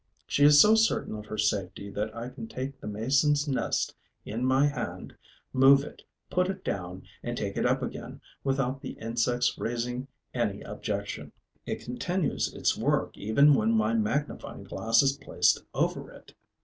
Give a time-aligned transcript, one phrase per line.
[0.25, 3.93] She is so certain of her safety that I can take the Mason's nest
[4.25, 5.13] in my hand,
[5.53, 10.63] move it, put it down and take it up again without the insect's raising any
[10.63, 11.31] objection:
[11.67, 16.33] it continues its work even when my magnifying glass is placed over it.